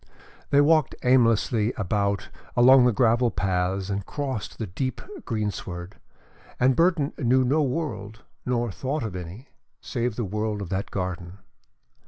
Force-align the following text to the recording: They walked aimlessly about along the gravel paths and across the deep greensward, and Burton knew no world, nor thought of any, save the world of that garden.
They 0.49 0.61
walked 0.61 0.95
aimlessly 1.03 1.73
about 1.77 2.29
along 2.57 2.85
the 2.85 2.91
gravel 2.91 3.29
paths 3.29 3.91
and 3.91 4.01
across 4.01 4.47
the 4.47 4.65
deep 4.65 4.99
greensward, 5.25 5.97
and 6.59 6.75
Burton 6.75 7.13
knew 7.19 7.43
no 7.43 7.61
world, 7.61 8.23
nor 8.43 8.71
thought 8.71 9.03
of 9.03 9.15
any, 9.15 9.49
save 9.79 10.15
the 10.15 10.25
world 10.25 10.59
of 10.59 10.69
that 10.69 10.89
garden. 10.89 11.37